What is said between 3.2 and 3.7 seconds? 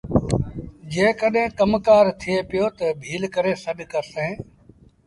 ڪري